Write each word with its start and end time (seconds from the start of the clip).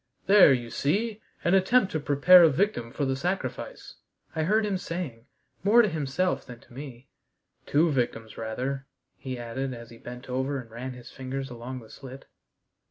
"There, 0.25 0.51
you 0.51 0.71
see, 0.71 1.21
an 1.43 1.53
attempt 1.53 1.91
to 1.91 1.99
prepare 1.99 2.41
a 2.43 2.49
victim 2.49 2.91
for 2.91 3.05
the 3.05 3.15
sacrifice," 3.15 3.97
I 4.35 4.41
heard 4.41 4.65
him 4.65 4.79
saying, 4.79 5.27
more 5.63 5.83
to 5.83 5.87
himself 5.87 6.43
than 6.43 6.59
to 6.61 6.73
me, 6.73 7.07
"two 7.67 7.91
victims 7.91 8.35
rather," 8.35 8.87
he 9.19 9.37
added 9.37 9.75
as 9.75 9.91
he 9.91 9.99
bent 9.99 10.27
over 10.27 10.59
and 10.59 10.71
ran 10.71 10.93
his 10.93 11.11
fingers 11.11 11.51
along 11.51 11.81
the 11.81 11.89
slit. 11.91 12.25